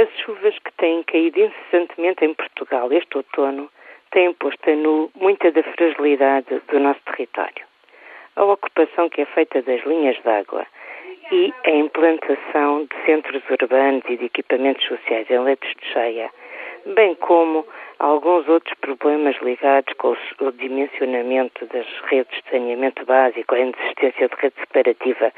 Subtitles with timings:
[0.00, 3.70] As chuvas que têm caído incessantemente em Portugal este outono
[4.12, 7.66] têm posto a nu muita da fragilidade do nosso território.
[8.34, 10.66] A ocupação que é feita das linhas d'água
[11.30, 16.30] e a implantação de centros urbanos e de equipamentos sociais em leitos de cheia,
[16.86, 17.66] bem como
[17.98, 24.34] alguns outros problemas ligados com o dimensionamento das redes de saneamento básico, a inexistência de
[24.36, 25.30] rede separativa,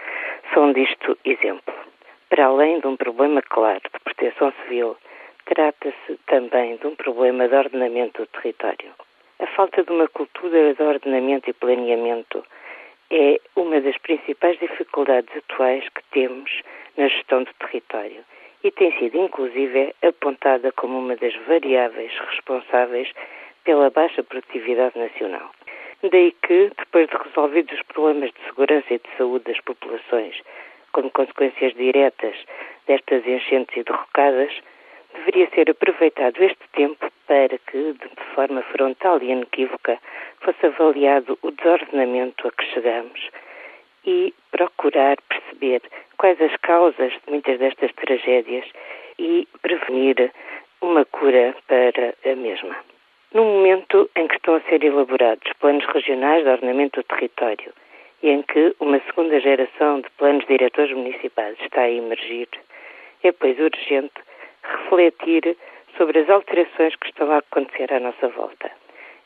[0.55, 1.75] são disto exemplo.
[2.29, 4.97] Para além de um problema claro de proteção civil,
[5.47, 8.93] trata-se também de um problema de ordenamento do território.
[9.41, 12.45] A falta de uma cultura de ordenamento e planeamento
[13.11, 16.63] é uma das principais dificuldades atuais que temos
[16.97, 18.25] na gestão do território
[18.63, 23.11] e tem sido, inclusive, apontada como uma das variáveis responsáveis
[23.65, 25.51] pela baixa produtividade nacional.
[26.09, 30.41] Daí que, depois de resolvidos os problemas de segurança e de saúde das populações,
[30.93, 32.37] como consequências diretas
[32.87, 34.53] destas enchentes e derrocadas,
[35.15, 39.99] deveria ser aproveitado este tempo para que, de forma frontal e inequívoca,
[40.41, 43.29] fosse avaliado o desordenamento a que chegamos
[44.05, 45.83] e procurar perceber
[46.19, 48.65] quais as causas de muitas destas tragédias
[49.19, 50.33] e prevenir
[50.81, 52.77] uma cura para a mesma.
[53.33, 57.73] No momento em que estão a ser elaborados planos regionais de ordenamento do território
[58.23, 62.49] e em que uma segunda geração de planos diretores municipais está a emergir,
[63.23, 64.13] é, pois, urgente
[64.63, 65.57] refletir
[65.97, 68.71] sobre as alterações que estão a acontecer à nossa volta.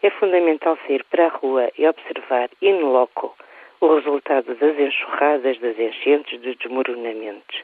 [0.03, 3.35] É fundamental sair para a rua e observar in loco
[3.81, 7.63] o resultado das enxurradas, das enchentes, dos desmoronamentos.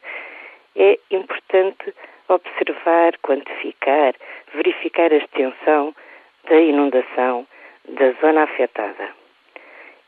[0.76, 1.94] É importante
[2.28, 4.14] observar, quantificar,
[4.54, 5.94] verificar a extensão
[6.48, 7.46] da inundação
[7.88, 9.10] da zona afetada.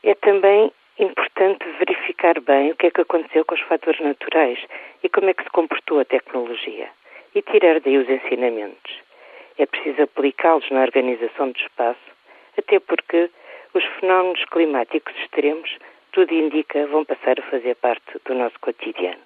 [0.03, 0.71] É também
[1.03, 4.59] importante verificar bem o que é que aconteceu com os fatores naturais
[5.03, 6.89] e como é que se comportou a tecnologia
[7.33, 9.01] e tirar daí os ensinamentos.
[9.57, 11.99] É preciso aplicá-los na organização do espaço,
[12.57, 13.29] até porque
[13.73, 15.69] os fenómenos climáticos extremos,
[16.11, 19.25] tudo indica, vão passar a fazer parte do nosso cotidiano.